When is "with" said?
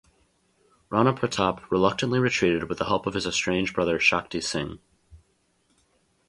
2.67-2.79